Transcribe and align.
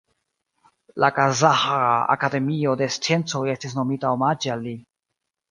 La 1.03 1.09
Kazaĥa 1.17 1.77
Akademio 2.15 2.73
de 2.81 2.89
Sciencoj 2.97 3.43
estis 3.55 3.77
nomita 3.83 4.17
omaĝe 4.19 4.53
al 4.57 4.67
li. 4.71 4.77